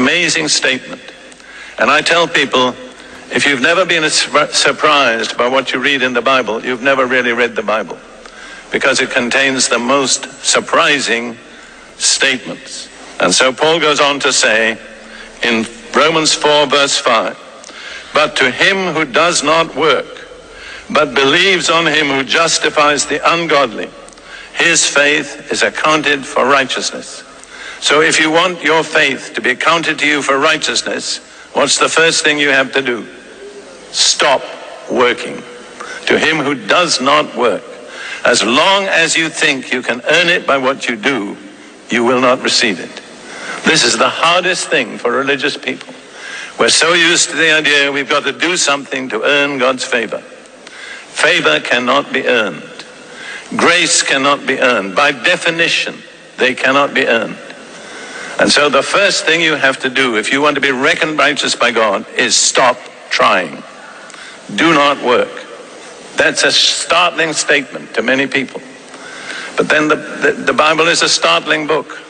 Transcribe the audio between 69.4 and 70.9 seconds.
But then the, the, the Bible